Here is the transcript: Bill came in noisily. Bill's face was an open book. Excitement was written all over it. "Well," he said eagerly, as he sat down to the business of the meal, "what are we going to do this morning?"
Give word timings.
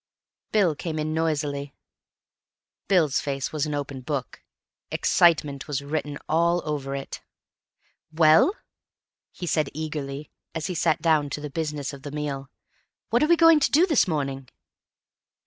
Bill 0.51 0.73
came 0.73 0.97
in 0.97 1.13
noisily. 1.13 1.75
Bill's 2.87 3.19
face 3.19 3.51
was 3.53 3.67
an 3.67 3.75
open 3.75 4.01
book. 4.01 4.41
Excitement 4.89 5.67
was 5.67 5.83
written 5.83 6.17
all 6.27 6.63
over 6.65 6.95
it. 6.95 7.21
"Well," 8.11 8.55
he 9.31 9.45
said 9.45 9.69
eagerly, 9.75 10.31
as 10.55 10.65
he 10.65 10.73
sat 10.73 11.03
down 11.03 11.29
to 11.29 11.39
the 11.39 11.51
business 11.51 11.93
of 11.93 12.01
the 12.01 12.09
meal, 12.09 12.49
"what 13.11 13.21
are 13.21 13.27
we 13.29 13.37
going 13.37 13.59
to 13.59 13.69
do 13.69 13.85
this 13.85 14.07
morning?" 14.07 14.49